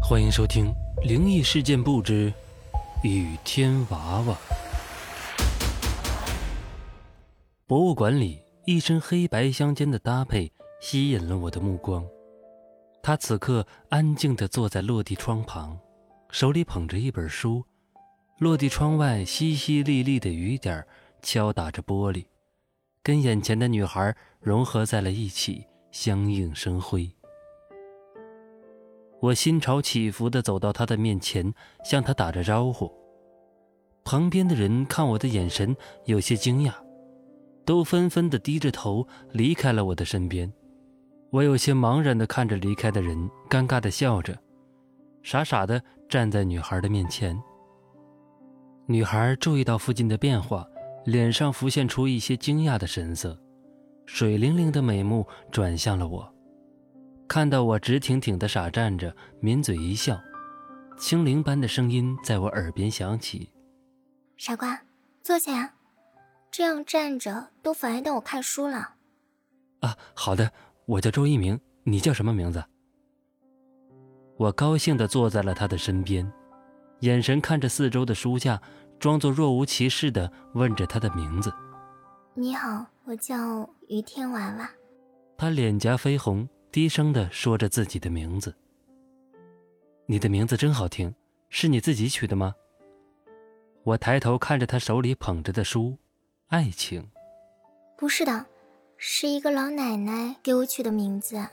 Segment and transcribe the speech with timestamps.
[0.00, 0.72] 欢迎收听
[1.02, 2.32] 《灵异事件簿之
[3.02, 4.34] 雨天娃娃》。
[7.66, 10.50] 博物馆里，一身黑白相间的搭配
[10.80, 12.06] 吸引了我的目光。
[13.02, 15.78] 他此刻安静地坐在落地窗旁，
[16.30, 17.64] 手里捧着一本书。
[18.38, 20.86] 落地窗外淅淅沥沥的雨点
[21.20, 22.24] 敲打着玻璃，
[23.02, 27.10] 跟眼前的女孩融合在了一起，相映生辉。
[29.20, 31.52] 我心潮起伏地走到他的面前，
[31.84, 32.92] 向他打着招呼。
[34.04, 36.72] 旁边的人看我的眼神有些惊讶，
[37.64, 40.50] 都纷纷地低着头离开了我的身边。
[41.30, 44.38] 我有些茫然地看着离开的人，尴尬地笑着，
[45.22, 47.38] 傻傻地站在女孩的面前。
[48.86, 50.66] 女孩注意到附近的变化，
[51.04, 53.38] 脸上浮现出一些惊讶的神色，
[54.06, 56.34] 水灵灵的美目转向了我。
[57.28, 60.18] 看到我直挺挺的傻站着，抿嘴一笑，
[60.96, 63.50] 清灵般的声音在我耳边响起
[64.38, 64.80] ：“傻瓜，
[65.22, 65.74] 坐下呀，
[66.50, 68.94] 这样站着都妨碍到我看书了。”
[69.80, 70.50] 啊，好的，
[70.86, 72.64] 我叫周一鸣，你叫什么名字？
[74.38, 76.32] 我高兴地坐在了他的身边，
[77.00, 78.58] 眼神看着四周的书架，
[78.98, 81.52] 装作若无其事地问着他的名字
[82.32, 84.70] ：“你好，我叫于天娃娃。”
[85.36, 86.48] 他脸颊绯红。
[86.78, 88.54] 低声的说着自己的名字。
[90.06, 91.12] 你的名字真好听，
[91.48, 92.54] 是你自己取的吗？
[93.82, 95.96] 我抬头看着他手里捧着的书，
[96.46, 97.04] 爱情。
[97.96, 98.46] 不是的，
[98.96, 101.44] 是一个老奶奶给我取的名字。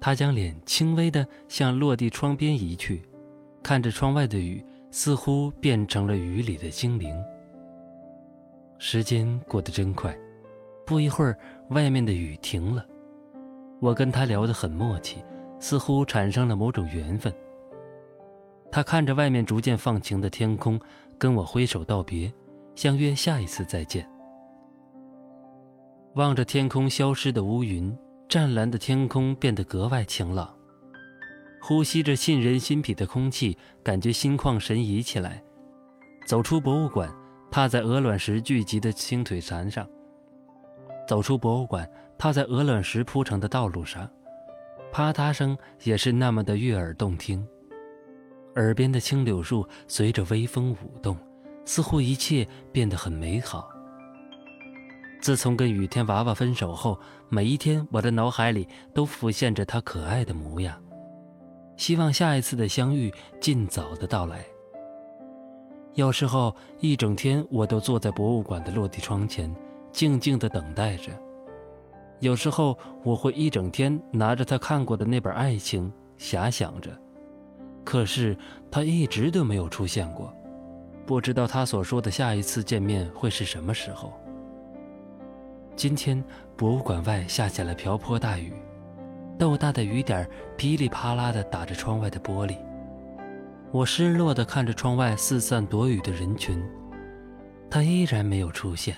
[0.00, 3.02] 他将脸轻微的向落地窗边移去，
[3.62, 7.14] 看着窗外的雨，似乎变成了雨里的精灵。
[8.80, 10.12] 时间过得真快，
[10.84, 12.84] 不一会儿，外面的雨停了。
[13.82, 15.24] 我跟他聊得很默契，
[15.58, 17.34] 似乎产生了某种缘分。
[18.70, 20.80] 他看着外面逐渐放晴的天空，
[21.18, 22.32] 跟我挥手道别，
[22.76, 24.08] 相约下一次再见。
[26.14, 27.92] 望着天空消失的乌云，
[28.28, 30.54] 湛蓝的天空变得格外晴朗。
[31.60, 35.42] 呼吸着沁人心脾的空气，感觉心旷神怡起来。
[36.24, 37.12] 走出博物馆，
[37.50, 39.84] 踏在鹅卵石聚集的青腿山上。
[41.06, 41.88] 走出博物馆。
[42.18, 44.08] 踏在鹅卵石铺成的道路上，
[44.92, 47.44] 啪嗒声也是那么的悦耳动听。
[48.54, 51.16] 耳边的青柳树随着微风舞动，
[51.64, 53.68] 似乎一切变得很美好。
[55.20, 56.96] 自从跟雨天娃娃分手后，
[57.28, 60.80] 每一天我的脑海里都浮现着他可爱的模样，
[61.76, 64.44] 希望下一次的相遇尽早的到来。
[65.94, 69.52] 有时候一整天我都坐在博物馆的落地窗前，
[69.92, 71.12] 静静的等待着。
[72.20, 75.92] 有时候我会一整天拿着他看过的那本《爱情》
[76.22, 76.90] 遐想着，
[77.84, 78.36] 可是
[78.70, 80.32] 他一直都没有出现过，
[81.04, 84.12] 不知道他所说的下一次见面会是什么时候。
[85.74, 86.22] 今天
[86.56, 88.52] 博物馆外下起了瓢泼大雨，
[89.36, 92.56] 豆大的雨点噼里啪啦地打着窗外的玻璃，
[93.72, 96.62] 我失落地看着窗外四散躲雨的人群，
[97.68, 98.96] 他依然没有出现。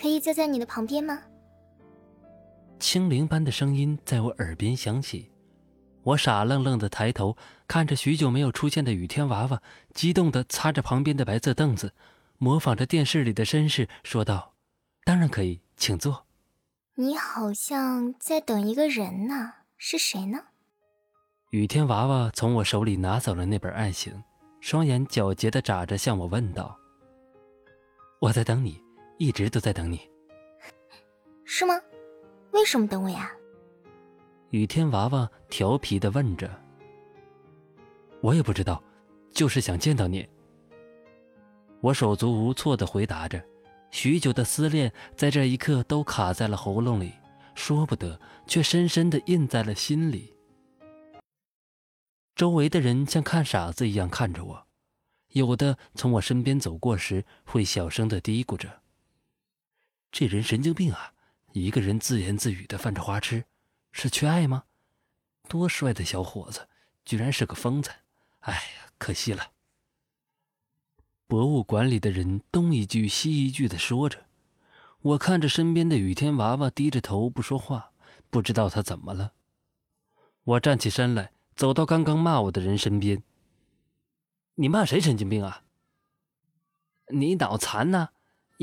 [0.00, 1.20] 可以坐在你的旁边吗？
[2.78, 5.30] 清灵般的声音在我耳边响起，
[6.02, 7.36] 我傻愣愣的抬头
[7.68, 9.62] 看着许久没有出现的雨天娃娃，
[9.92, 11.92] 激动的擦着旁边的白色凳子，
[12.38, 14.54] 模仿着电视里的绅士说道
[15.04, 16.24] ：“当然可以，请坐。”
[16.96, 20.38] 你好像在等一个人呢，是谁呢？
[21.50, 24.14] 雨天娃娃从我手里拿走了那本《爱情》，
[24.62, 26.74] 双眼皎洁的眨着，向我问道
[28.22, 28.82] ：“我在等你。”
[29.20, 30.00] 一直都在等你，
[31.44, 31.74] 是吗？
[32.52, 33.30] 为什么等我呀？
[34.48, 36.50] 雨天娃娃调皮的问着。
[38.22, 38.82] 我也不知道，
[39.30, 40.26] 就是想见到你。
[41.82, 43.44] 我手足无措的回答着，
[43.90, 47.12] 许久的思念在这一刻都卡在了喉咙里，
[47.54, 50.34] 说不得，却深深的印在了心里。
[52.34, 54.66] 周围的人像看傻子一样看着我，
[55.32, 58.79] 有的从我身边走过时，会小声的嘀咕着。
[60.12, 61.12] 这人神经病啊！
[61.52, 63.44] 一个人自言自语的犯着花痴，
[63.92, 64.64] 是缺爱吗？
[65.48, 66.68] 多帅的小伙子，
[67.04, 67.90] 居然是个疯子！
[68.40, 69.52] 哎呀，可惜了。
[71.26, 74.26] 博物馆里的人东一句西一句的说着，
[75.00, 77.92] 我看着身边的雨天娃娃低着头不说话，
[78.30, 79.32] 不知道他怎么了。
[80.42, 83.22] 我站起身来，走到刚刚骂我的人身边。
[84.56, 85.62] 你骂谁神经病啊？
[87.08, 88.10] 你脑残呢？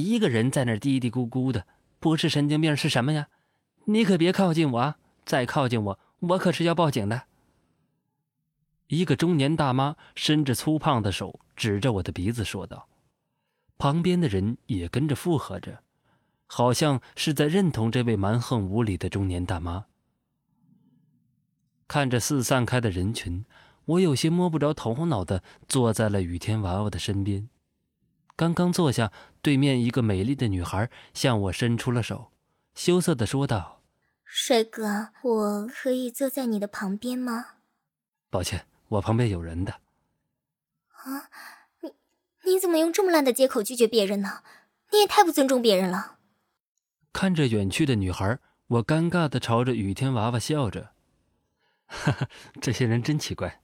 [0.00, 1.68] 一个人在那嘀嘀咕咕的，
[2.00, 3.28] 不是神经病是什么呀？
[3.84, 4.96] 你可别靠近我啊！
[5.24, 7.22] 再靠近我，我可是要报警的。
[8.88, 12.88] 一个中年大妈伸着粗胖的手指着我的鼻子说道，
[13.78, 15.84] 旁边的人也跟着附和着，
[16.48, 19.84] 好像是在认同这位蛮横无理的中年大妈。
[21.86, 23.44] 看着四散开的人群，
[23.84, 27.48] 我有些摸不着头脑的坐在了雨天娃娃的身边。
[28.36, 32.32] 刚刚坐下，对面一个美丽的女孩向我伸出了手，
[32.74, 33.82] 羞涩的说道
[34.24, 37.46] ：“帅哥，我可以坐在你的旁边吗？”
[38.30, 39.72] 抱歉，我旁边有人的。
[40.90, 41.30] 啊，
[41.82, 41.92] 你
[42.44, 44.42] 你怎么用这么烂的借口拒绝别人呢？
[44.90, 46.18] 你也太不尊重别人了。
[47.12, 50.90] 看着远去的女孩，我尴尬的朝着雨天娃娃笑着。
[51.86, 52.28] 哈哈，
[52.60, 53.60] 这些人真奇怪。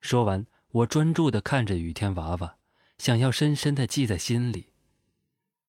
[0.00, 2.56] 说完，我专注的看着雨天娃娃。
[3.02, 4.68] 想要深深的记在心里。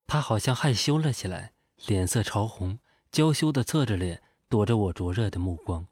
[0.06, 1.53] 他好像害羞了起来，
[1.88, 2.77] 脸色潮红，
[3.12, 5.88] 娇羞的侧着脸，躲着我灼热的目光。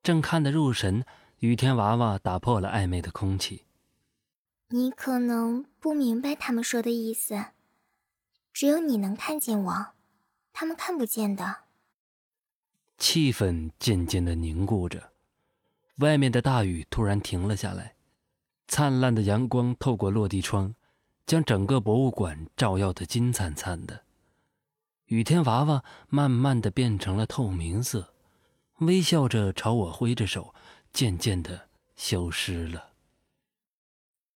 [0.00, 1.04] 正看得入神，
[1.40, 3.64] 雨天娃娃打破了暧昧的空气。
[4.68, 7.46] 你可能不明白他们说的意思，
[8.52, 9.86] 只有你能看见我，
[10.52, 11.64] 他们看不见的。
[12.98, 15.10] 气氛渐渐的凝固着，
[15.96, 17.96] 外面的大雨突然停了下来。
[18.68, 20.74] 灿烂的阳光透过落地窗，
[21.26, 24.02] 将整个博物馆照耀的金灿灿的。
[25.06, 28.12] 雨天娃娃慢慢的变成了透明色，
[28.80, 30.54] 微笑着朝我挥着手，
[30.92, 32.90] 渐渐的消失了。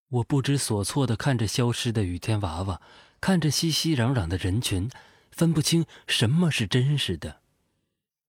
[0.08, 2.80] 我不知所措的看着消失的雨天娃娃，
[3.20, 4.90] 看着熙熙攘攘的人群，
[5.30, 7.40] 分不清什么是真实的，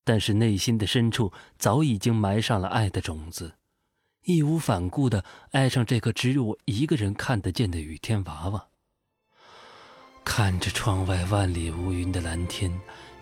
[0.03, 3.55] 但是内心的深处早已经埋上了爱的种子。
[4.23, 8.65] 义无反顾的爱上这个只有我一个人看得见的雨天娃娃。
[10.23, 12.71] 看着窗外万里无云的蓝天，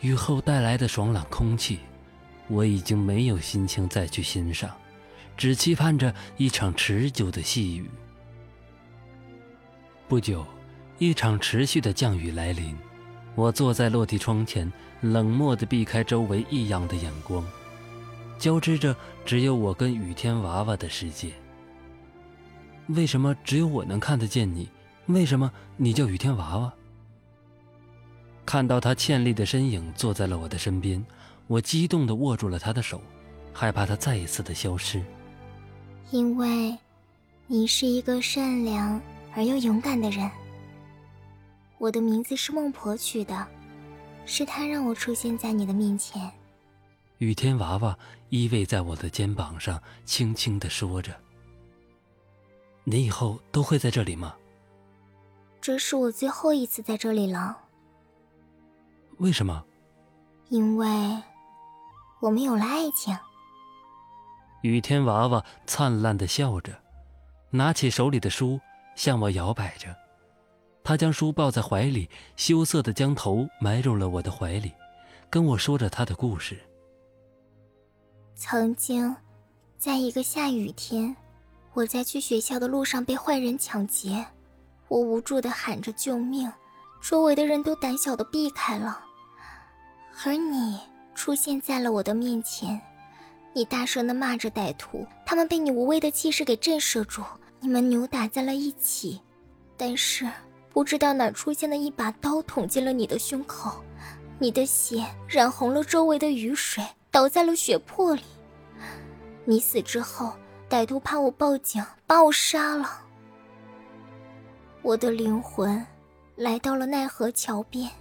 [0.01, 1.80] 雨后带来的爽朗空气，
[2.48, 4.69] 我已经没有心情再去欣赏，
[5.36, 7.89] 只期盼着一场持久的细雨。
[10.07, 10.45] 不久，
[11.00, 12.77] 一场持续的降雨来临，
[13.33, 17.44] 我坐在落地窗前，冷漠的避开周围异样的眼光。
[18.42, 21.32] 交织着只有我跟雨天娃娃的世界。
[22.88, 24.68] 为什么只有我能看得见你？
[25.06, 26.74] 为什么你叫雨天娃娃？
[28.44, 31.06] 看到他倩丽的身影坐在了我的身边，
[31.46, 33.00] 我激动地握住了他的手，
[33.54, 35.00] 害怕他再一次的消失。
[36.10, 36.76] 因为，
[37.46, 39.00] 你是一个善良
[39.36, 40.28] 而又勇敢的人。
[41.78, 43.48] 我的名字是孟婆取的，
[44.26, 46.32] 是他让我出现在你的面前。
[47.21, 47.95] 雨天娃娃
[48.29, 51.15] 依偎在我的肩膀上，轻轻的说着
[52.83, 54.35] ：“你以后都会在这里吗
[55.62, 57.59] ？”“这是我最后一次在这里了。
[59.21, 59.63] ”“为什么
[60.50, 60.88] ？”“因为
[62.21, 63.15] 我们有了爱情。”
[64.63, 66.73] 雨天娃娃灿烂的笑着，
[67.51, 68.59] 拿起手里的书
[68.95, 69.95] 向我摇摆着。
[70.83, 74.71] 他将书抱在怀里，羞涩的将头埋入了我的怀里，
[75.29, 76.59] 跟我说着他的故事。
[78.44, 79.16] 曾经，
[79.78, 81.16] 在一个下雨天，
[81.74, 84.26] 我在去学校的路上被坏人抢劫，
[84.88, 86.52] 我无助的喊着救命，
[87.00, 89.00] 周围的人都胆小的避开了，
[90.26, 90.80] 而你
[91.14, 92.82] 出现在了我的面前，
[93.54, 97.21] 你大声的骂着歹徒，他们被你无畏的气势给震慑住，
[97.60, 99.21] 你们扭打在了一起，
[99.78, 100.28] 但是
[100.71, 103.83] 不知道哪出现的一把刀捅进了你的胸口，
[104.40, 106.83] 你的血染红了周围的雨水。
[107.11, 108.23] 倒在了血泊里。
[109.44, 110.33] 你死之后，
[110.69, 112.89] 歹徒怕我报警，把我杀了。
[114.81, 115.85] 我的灵魂
[116.35, 117.91] 来到了奈何桥边，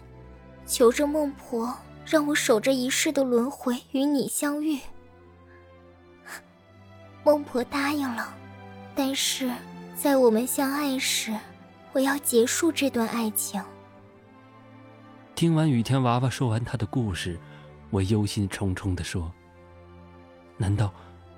[0.64, 1.76] 求着孟婆
[2.06, 4.78] 让我守着一世的轮回与你相遇。
[7.24, 8.32] 孟婆答应了，
[8.94, 9.50] 但是
[9.94, 11.36] 在我们相爱时，
[11.92, 13.62] 我要结束这段爱情。
[15.34, 17.38] 听完雨天娃娃说完他的故事。
[17.90, 19.32] 我忧心忡忡地说
[20.56, 20.92] ：“难道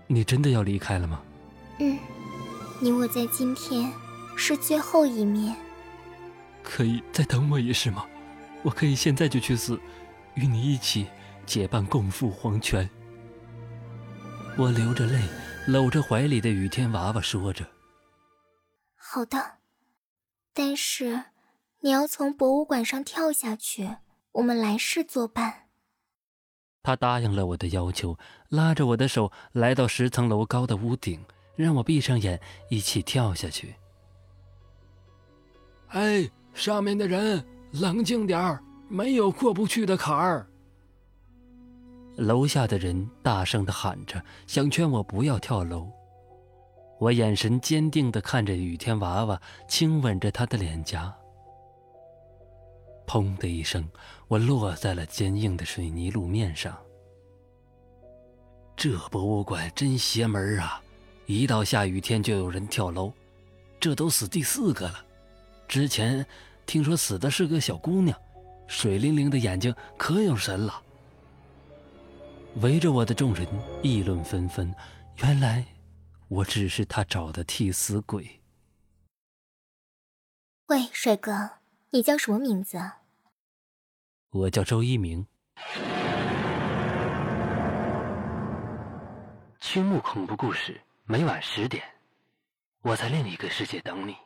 [0.07, 1.23] 你真的要离开了吗
[1.81, 1.99] ？”“嗯，
[2.81, 3.91] 你我在今天
[4.37, 5.57] 是最后一面。
[6.63, 8.07] ”“可以再等我一世吗？
[8.63, 9.81] 我可以现在就去死，
[10.35, 11.07] 与你一起
[11.47, 12.89] 结伴共赴黄泉。”
[14.59, 15.21] 我流着泪，
[15.67, 17.67] 搂着怀里的雨天娃娃说着
[18.95, 19.55] ：“好的，
[20.53, 21.25] 但是
[21.81, 23.97] 你要从博物馆上跳下去，
[24.33, 25.61] 我们来世作伴。”
[26.83, 31.25] 他答应了我的要求，拉着我的手来到十层楼高的屋顶，
[31.55, 33.75] 让我闭上眼，一起跳下去。
[35.89, 40.47] 哎，上面的人，冷静点儿，没有过不去的坎儿。
[42.17, 45.89] 楼下的人大声的喊着，想劝我不要跳楼。
[46.99, 51.15] 我眼神坚定的看着雨天娃娃，亲吻着他的脸颊。
[53.07, 53.89] 砰的一声，
[54.29, 56.77] 我落在了坚硬的水泥路面上。
[58.77, 60.83] 这博物馆真邪门啊！
[61.27, 63.13] 一到下雨天就有人跳楼，
[63.79, 65.05] 这都死第四个了。
[65.69, 66.27] 之前
[66.67, 68.19] 听说死的是个小姑娘，
[68.67, 70.83] 水灵灵的眼睛可有神了。
[72.57, 73.47] 围着我的众人
[73.83, 74.75] 议论纷纷，
[75.19, 75.65] 原来
[76.29, 78.41] 我只是他找的替死鬼。
[80.67, 81.33] 喂，帅哥，
[81.95, 82.79] 你叫什么名字？
[84.31, 85.27] 我叫周一鸣。
[89.61, 91.85] 青木恐怖故事，每晚十点，
[92.81, 94.17] 我在另一个世界等你。